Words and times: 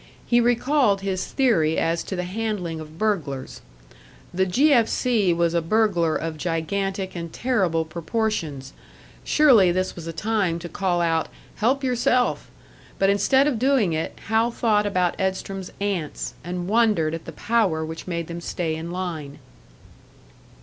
He 0.25 0.41
recalled 0.41 1.01
his 1.01 1.27
theory 1.27 1.77
as 1.77 2.01
to 2.05 2.15
the 2.15 2.23
handling 2.23 2.79
of 2.79 2.97
burglars. 2.97 3.61
The 4.33 4.47
"G. 4.47 4.73
F. 4.73 4.87
C." 4.89 5.31
was 5.31 5.53
a 5.53 5.61
burglar 5.61 6.15
of 6.15 6.37
gigantic 6.39 7.15
and 7.15 7.31
terrible 7.31 7.85
proportions; 7.85 8.73
surely 9.23 9.71
this 9.71 9.95
was 9.95 10.07
a 10.07 10.11
time 10.11 10.57
to 10.57 10.67
call 10.67 11.01
out, 11.01 11.27
"Help 11.57 11.83
yourself!" 11.83 12.49
But 12.97 13.11
instead 13.11 13.45
of 13.45 13.59
doing 13.59 13.93
it, 13.93 14.17
Hal 14.25 14.49
thought 14.49 14.87
about 14.87 15.13
Edstrom's 15.19 15.71
ants, 15.79 16.33
and 16.43 16.67
wondered 16.67 17.13
at 17.13 17.25
the 17.25 17.31
power 17.31 17.85
which 17.85 18.07
made 18.07 18.25
them 18.25 18.41
stay 18.41 18.75
in 18.75 18.89
line. 18.89 19.37